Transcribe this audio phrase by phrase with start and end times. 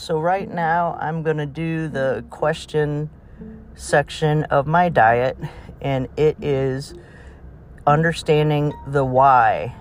[0.00, 3.10] So, right now, I'm going to do the question
[3.74, 5.36] section of my diet,
[5.82, 6.94] and it is
[7.86, 9.76] understanding the why,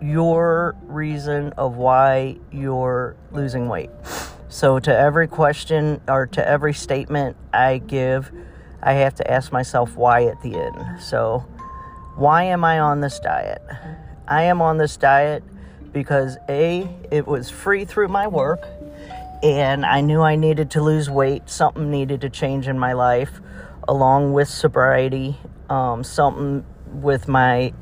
[0.00, 3.90] your reason of why you're losing weight.
[4.48, 8.30] So, to every question or to every statement I give,
[8.80, 11.02] I have to ask myself why at the end.
[11.02, 11.40] So,
[12.14, 13.60] why am I on this diet?
[14.28, 15.42] I am on this diet
[15.92, 18.64] because A, it was free through my work
[19.42, 21.50] and I knew I needed to lose weight.
[21.50, 23.40] Something needed to change in my life,
[23.88, 25.36] along with sobriety.
[25.68, 27.72] Um, something with my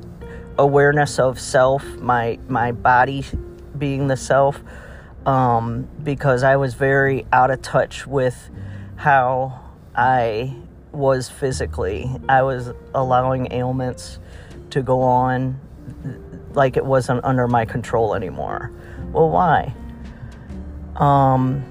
[0.57, 3.25] awareness of self, my my body
[3.77, 4.61] being the self,
[5.25, 8.49] um, because I was very out of touch with
[8.95, 9.59] how
[9.95, 10.55] I
[10.91, 12.09] was physically.
[12.27, 14.19] I was allowing ailments
[14.71, 15.59] to go on
[16.53, 18.71] like it wasn't under my control anymore.
[19.11, 19.73] Well, why?
[21.01, 21.65] Um,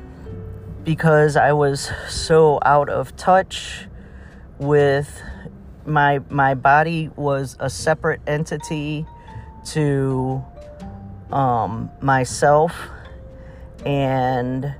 [0.85, 3.87] because I was so out of touch
[4.59, 5.23] with
[5.87, 9.07] my my body was a separate entity
[9.67, 10.45] to
[11.33, 12.89] um, myself
[13.87, 14.75] and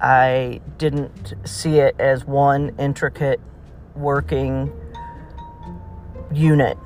[0.00, 3.40] I didn't see it as one intricate
[3.94, 4.72] working
[6.32, 6.78] unit.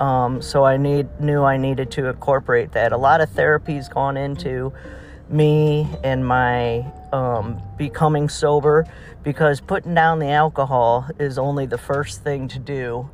[0.00, 2.92] Um, so I need knew I needed to incorporate that.
[2.92, 4.72] A lot of therapy's gone into
[5.28, 8.86] me and my um, becoming sober
[9.22, 13.10] because putting down the alcohol is only the first thing to do.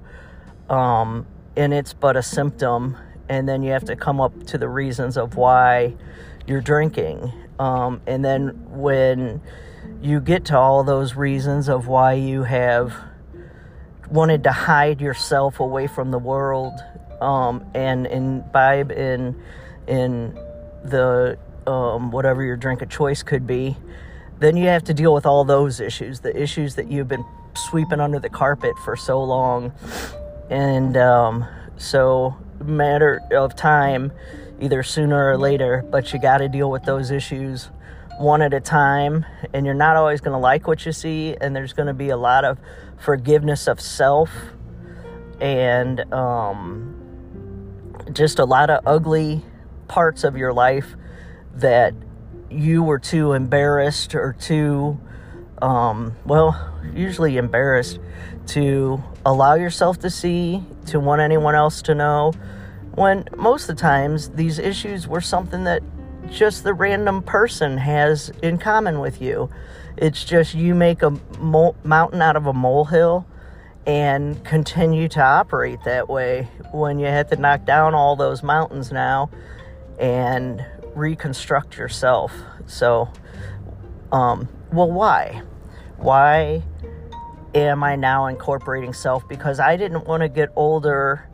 [0.69, 2.97] Um, and it's but a symptom.
[3.29, 5.95] And then you have to come up to the reasons of why
[6.47, 7.33] you're drinking.
[7.59, 9.41] Um, and then when
[10.03, 12.95] you get to all those reasons of why you have
[14.11, 16.79] wanted to hide yourself away from the world
[17.21, 19.41] um, and imbibe in
[19.87, 20.35] in
[20.85, 23.77] the um, whatever your drink of choice could be,
[24.39, 27.25] then you have to deal with all those issues, the issues that you've been
[27.55, 29.73] sweeping under the carpet for so long.
[30.51, 31.47] And um,
[31.77, 34.13] so, matter of time,
[34.61, 37.71] either sooner or later, but you got to deal with those issues
[38.19, 39.25] one at a time.
[39.55, 42.11] And you're not always going to like what you see, and there's going to be
[42.11, 42.59] a lot of
[42.99, 44.31] forgiveness of self
[45.41, 46.95] and um,
[48.13, 49.43] just a lot of ugly
[49.89, 50.95] parts of your life
[51.55, 51.95] that
[52.51, 55.01] you were too embarrassed or too,
[55.61, 57.99] um, well, usually embarrassed
[58.49, 62.33] to allow yourself to see, to want anyone else to know.
[62.95, 65.83] When most of the times these issues were something that
[66.31, 69.51] just the random person has in common with you.
[69.97, 73.27] It's just you make a mo- mountain out of a molehill
[73.87, 78.93] and continue to operate that way when you have to knock down all those mountains
[78.93, 79.29] now
[79.99, 80.65] and
[80.95, 82.33] reconstruct yourself.
[82.67, 83.11] So,
[84.11, 85.43] um, well, why?
[85.97, 86.63] Why
[87.55, 89.27] am I now incorporating self?
[89.29, 91.29] Because I didn't want to get older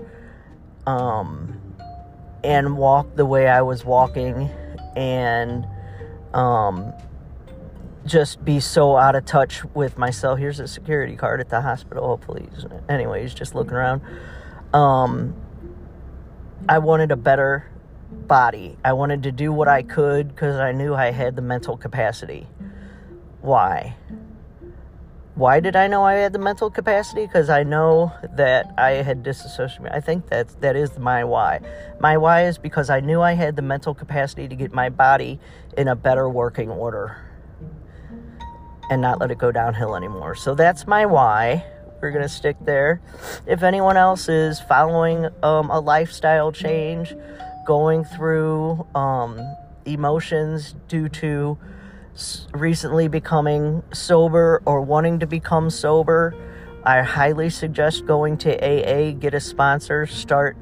[0.87, 1.61] um,
[2.43, 4.51] and walk the way I was walking
[4.97, 5.67] and
[6.35, 6.93] um,
[8.05, 10.39] just be so out of touch with myself.
[10.39, 12.07] Here's a security card at the hospital.
[12.07, 12.49] Hopefully,
[12.89, 14.03] anyways, just looking around.
[14.73, 15.35] Um,
[16.69, 17.71] I wanted a better
[18.11, 18.77] body.
[18.85, 22.47] I wanted to do what I could because I knew I had the mental capacity.
[23.41, 23.97] Why?
[25.35, 27.25] Why did I know I had the mental capacity?
[27.25, 29.93] Because I know that I had disassociated.
[29.93, 31.61] I think that that is my why.
[32.01, 35.39] My why is because I knew I had the mental capacity to get my body
[35.77, 37.17] in a better working order
[38.91, 40.35] and not let it go downhill anymore.
[40.35, 41.65] So that's my why.
[42.01, 43.01] We're gonna stick there.
[43.47, 47.15] If anyone else is following um, a lifestyle change,
[47.69, 49.39] going through um,
[49.85, 51.59] emotions due to
[52.55, 56.35] recently becoming sober or wanting to become sober,
[56.83, 60.57] I highly suggest going to AA, get a sponsor, start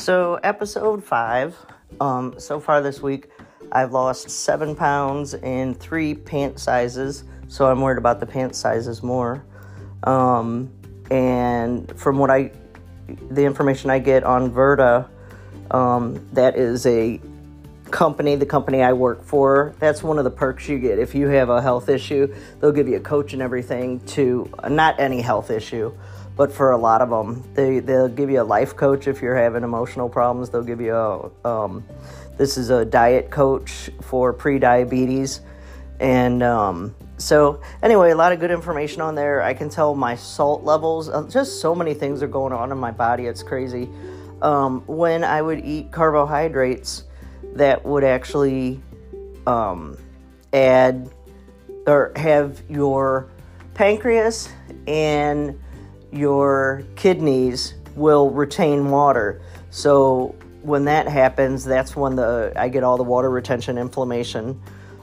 [0.00, 1.54] So, episode five.
[2.00, 3.28] Um, so far this week,
[3.70, 7.24] I've lost seven pounds in three pant sizes.
[7.48, 9.44] So I'm worried about the pant sizes more.
[10.04, 10.72] Um,
[11.10, 12.50] and from what I,
[13.30, 15.06] the information I get on Virta,
[15.70, 17.20] um, that is a
[17.90, 19.74] company, the company I work for.
[19.80, 20.98] That's one of the perks you get.
[20.98, 24.98] If you have a health issue, they'll give you a coach and everything to, not
[24.98, 25.92] any health issue,
[26.40, 29.36] but for a lot of them, they, they'll give you a life coach if you're
[29.36, 30.48] having emotional problems.
[30.48, 31.84] They'll give you a, um,
[32.38, 35.42] this is a diet coach for pre-diabetes.
[36.00, 39.42] And um, so, anyway, a lot of good information on there.
[39.42, 42.78] I can tell my salt levels, uh, just so many things are going on in
[42.78, 43.26] my body.
[43.26, 43.90] It's crazy.
[44.40, 47.04] Um, when I would eat carbohydrates,
[47.52, 48.80] that would actually
[49.46, 49.98] um,
[50.54, 51.10] add
[51.86, 53.28] or have your
[53.74, 54.48] pancreas
[54.86, 55.60] and
[56.12, 59.42] your kidneys will retain water.
[59.70, 64.60] So when that happens, that's when the I get all the water retention inflammation.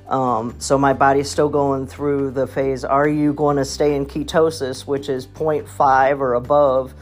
[0.07, 2.85] Um, so my body's still going through the phase.
[2.85, 6.93] Are you going to stay in ketosis, which is 0.5 or above,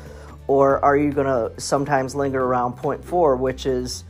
[0.48, 4.06] or are you going to sometimes linger around 0.4, which is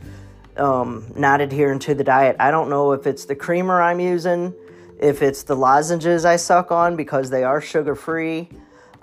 [0.56, 2.36] um, not adhering to the diet?
[2.40, 4.54] I don't know if it's the creamer I'm using,
[4.98, 8.48] if it's the lozenges I suck on because they are sugar free.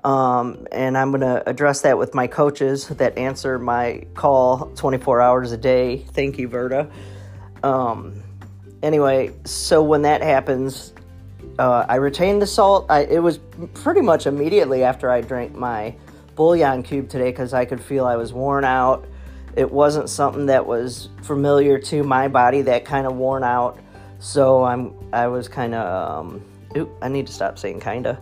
[0.03, 5.21] Um, and I'm going to address that with my coaches that answer my call 24
[5.21, 5.99] hours a day.
[5.99, 6.91] Thank you, Virta.
[7.63, 8.21] Um,
[8.81, 10.93] anyway, so when that happens,
[11.57, 12.85] uh, I retained the salt.
[12.89, 13.39] I, it was
[13.73, 15.95] pretty much immediately after I drank my
[16.35, 19.05] bouillon cube today because I could feel I was worn out.
[19.55, 23.79] It wasn't something that was familiar to my body, that kind of worn out.
[24.19, 28.19] So I'm, I was kind of, um, I need to stop saying kinda.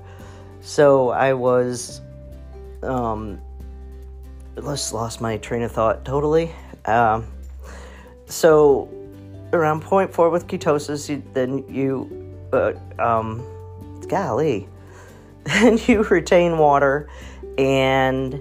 [0.62, 2.02] So I was,
[2.84, 3.42] um,
[4.56, 6.52] just lost my train of thought totally.
[6.86, 7.26] Um,
[8.26, 8.90] so
[9.54, 13.46] around four with ketosis, you, then you, uh, um,
[14.08, 14.68] golly,
[15.44, 17.10] then you retain water,
[17.58, 18.40] and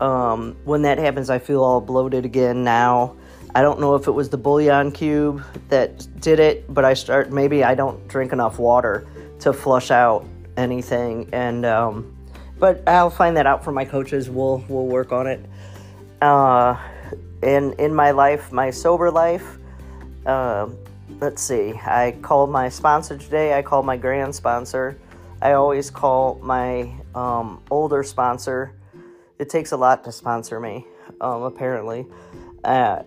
[0.00, 3.16] um, when that happens, I feel all bloated again now.
[3.54, 7.32] I don't know if it was the bouillon cube that did it, but I start
[7.32, 9.06] maybe I don't drink enough water
[9.40, 10.24] to flush out
[10.60, 11.28] anything.
[11.32, 12.16] And um,
[12.58, 14.30] but I'll find that out from my coaches.
[14.30, 15.44] We'll we'll work on it.
[16.20, 16.76] Uh,
[17.42, 19.58] and in my life, my sober life,
[20.26, 20.68] uh,
[21.18, 21.72] let's see.
[21.72, 23.56] I called my sponsor today.
[23.56, 24.98] I called my grand sponsor.
[25.40, 28.74] I always call my um, older sponsor.
[29.38, 30.86] It takes a lot to sponsor me,
[31.22, 32.06] um, apparently.
[32.62, 33.04] Uh,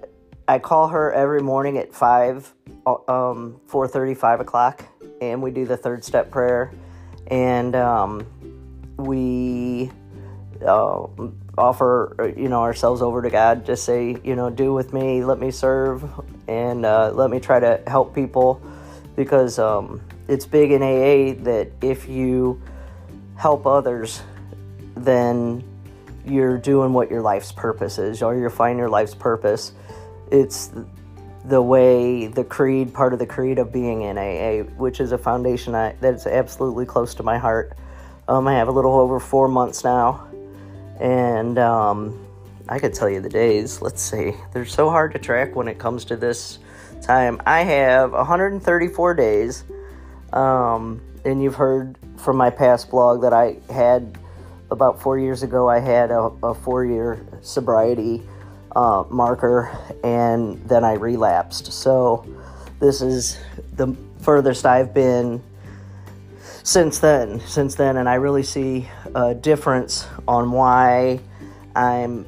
[0.48, 2.54] I call her every morning at 5,
[2.88, 4.84] uh, um, 4.30, 5 o'clock,
[5.22, 6.74] and we do the third step prayer
[7.34, 8.28] and um,
[8.98, 9.92] we
[10.62, 11.08] uh,
[11.58, 13.66] offer you know ourselves over to God.
[13.66, 16.06] Just say you know, do with me, let me serve,
[16.48, 18.62] and uh, let me try to help people
[19.16, 22.62] because um, it's big in AA that if you
[23.36, 24.22] help others,
[24.96, 25.64] then
[26.28, 29.74] you're doing what your life's purpose is, or you're finding your life's purpose.
[30.32, 30.72] It's
[31.46, 35.18] the way the creed, part of the creed of being in AA, which is a
[35.18, 37.78] foundation I, that's absolutely close to my heart.
[38.28, 40.28] Um, I have a little over four months now,
[41.00, 42.26] and um,
[42.70, 43.82] I could tell you the days.
[43.82, 46.60] Let's see, they're so hard to track when it comes to this
[47.02, 47.42] time.
[47.46, 49.66] I have 134 days,
[50.32, 54.18] um, and you've heard from my past blog that I had
[54.72, 55.70] about four years ago.
[55.70, 58.24] I had a, a four-year sobriety
[58.76, 61.72] uh, marker and then I relapsed.
[61.72, 62.26] So
[62.80, 63.40] this is
[63.76, 65.42] the furthest I've been
[66.64, 67.40] since then.
[67.42, 71.20] Since then, and I really see a difference on why
[71.76, 72.26] I'm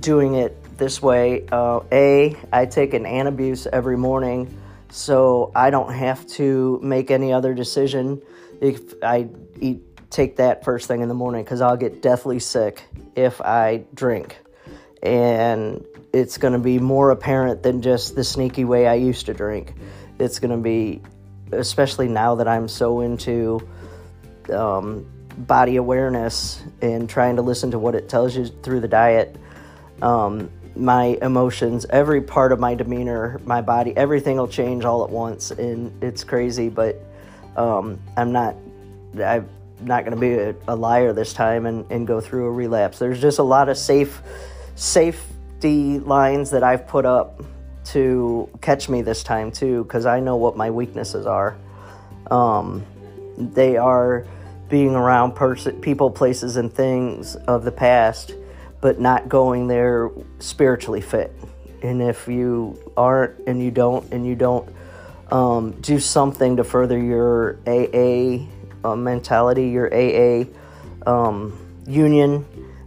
[0.00, 1.46] doing it this way.
[1.50, 4.56] Uh, a, I take an Antabuse every morning,
[4.90, 8.20] so I don't have to make any other decision.
[8.60, 9.28] If I
[9.60, 9.82] eat
[10.14, 12.84] take that first thing in the morning because I'll get deathly sick
[13.16, 14.43] if I drink.
[15.04, 19.34] And it's going to be more apparent than just the sneaky way I used to
[19.34, 19.74] drink.
[20.18, 21.02] It's going to be,
[21.52, 23.66] especially now that I'm so into
[24.52, 25.06] um,
[25.36, 29.36] body awareness and trying to listen to what it tells you through the diet.
[30.02, 35.10] Um, my emotions, every part of my demeanor, my body, everything will change all at
[35.10, 36.68] once, and it's crazy.
[36.68, 37.00] But
[37.56, 38.56] um, I'm not,
[39.14, 39.48] I'm
[39.80, 42.98] not going to be a, a, liar this time and, and go through a relapse.
[42.98, 44.20] There's just a lot of safe,
[44.74, 47.42] safety lines that I've put up
[47.86, 51.56] to catch me this time too, because I know what my weaknesses are.
[52.30, 52.84] Um,
[53.36, 54.26] they are
[54.68, 58.34] being around pers- people, places, and things of the past
[58.84, 61.34] but not going there spiritually fit.
[61.82, 64.68] And if you aren't and you don't and you don't
[65.32, 68.44] um, do something to further your AA
[68.84, 70.44] uh, mentality, your AA
[71.06, 72.44] um, union,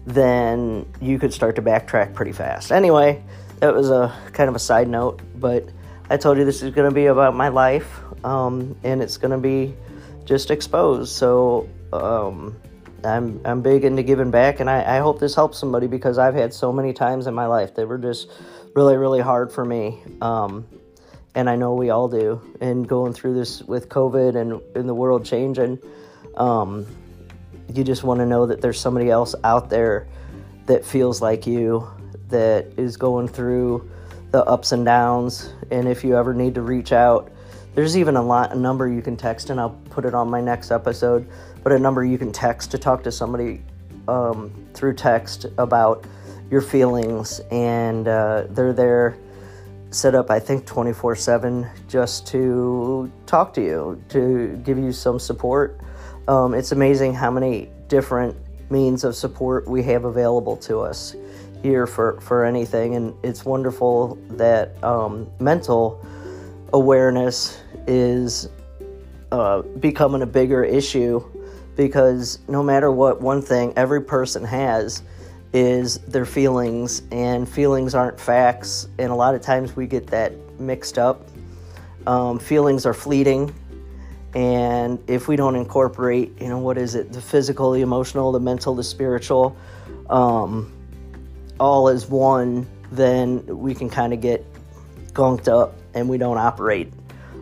[0.08, 2.72] then you could start to backtrack pretty fast.
[2.72, 3.22] Anyway,
[3.60, 5.68] that was a kind of a side note, but
[6.10, 9.32] I told you this is going to be about my life, um, and it's going
[9.32, 9.76] to be
[10.24, 11.14] just exposed.
[11.14, 12.56] So um,
[13.04, 16.36] I'm I'm big into giving back, and I, I hope this helps somebody because I've
[16.36, 18.32] had so many times in my life that were just
[18.76, 20.66] really really hard for me, um,
[21.36, 22.42] and I know we all do.
[22.62, 25.80] And going through this with COVID and in the world changing,
[26.38, 26.88] um,
[27.74, 30.08] you just want to know that there's somebody else out there
[30.66, 31.88] that feels like you,
[32.30, 33.90] that is going through
[34.32, 35.54] the ups and downs.
[35.72, 37.32] And if you ever need to reach out,
[37.76, 40.42] there's even a lot a number you can text, and I'll put it on my
[40.42, 41.30] next episode
[41.68, 43.62] but a number you can text to talk to somebody
[44.08, 46.06] um, through text about
[46.50, 49.18] your feelings, and uh, they're there
[49.90, 55.20] set up, I think, 24 7 just to talk to you, to give you some
[55.20, 55.82] support.
[56.28, 58.36] Um, it's amazing how many different
[58.70, 61.16] means of support we have available to us
[61.64, 66.06] here for, for anything, and it's wonderful that um, mental
[66.74, 68.50] awareness is
[69.32, 71.24] uh, becoming a bigger issue
[71.78, 75.04] because no matter what, one thing every person has
[75.54, 78.90] is their feelings, and feelings aren't facts.
[79.00, 81.26] And a lot of times we get that mixed up.
[82.06, 83.54] Um, feelings are fleeting,
[84.34, 88.40] and if we don't incorporate, you know, what is it, the physical, the emotional, the
[88.40, 89.56] mental, the spiritual,
[90.10, 90.72] um,
[91.60, 94.46] all as one, then we can kind of get
[95.14, 96.92] gunked up and we don't operate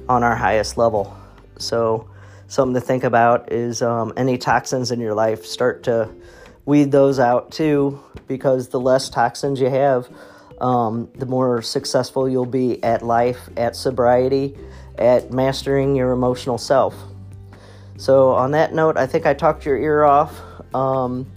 [0.07, 1.15] on our highest level.
[1.57, 2.09] So,
[2.47, 6.09] something to think about is um, any toxins in your life start to
[6.65, 10.07] weed those out too because the less toxins you have
[10.61, 14.55] um, the more successful you'll be at life at sobriety
[14.99, 16.95] at mastering your emotional self.
[17.97, 20.41] So on that note i think i talked your ear off.
[20.73, 21.31] Um,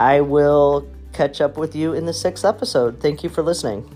[0.00, 3.00] i will catch up with you in the sixth episode.
[3.00, 3.93] Thank you for listening